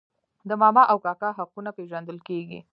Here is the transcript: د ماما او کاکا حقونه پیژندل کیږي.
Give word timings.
د 0.49 0.51
ماما 0.61 0.83
او 0.91 0.97
کاکا 1.05 1.29
حقونه 1.39 1.69
پیژندل 1.77 2.17
کیږي. 2.27 2.59